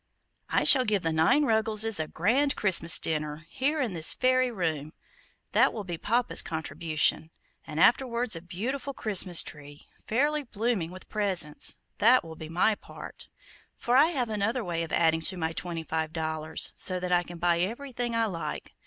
[0.49, 4.93] "I shall give the nine Ruggleses a grand Christmas dinner here in this very room
[5.51, 7.29] that will be Papa's contribution,
[7.67, 13.29] and afterwards a beautiful Christmas tree, fairly blooming with presents that will be my part;
[13.77, 17.21] for I have another way of adding to my twenty five dollars, so that I
[17.21, 18.73] can buy everything I like.